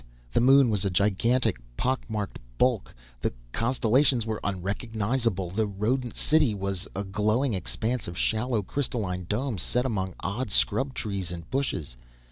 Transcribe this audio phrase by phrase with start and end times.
[0.31, 2.95] The Moon was a gigantic, pock marked bulk.
[3.19, 5.51] The constellations were unrecognizable.
[5.51, 10.95] The rodent city was a glowing expanse of shallow, crystalline domes, set among odd, scrub
[10.95, 11.97] trees and bushes.